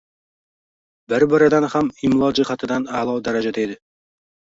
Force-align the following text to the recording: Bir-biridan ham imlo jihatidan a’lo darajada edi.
Bir-biridan 1.13 1.69
ham 1.75 1.93
imlo 2.09 2.33
jihatidan 2.43 2.91
a’lo 3.01 3.19
darajada 3.31 3.67
edi. 3.71 3.83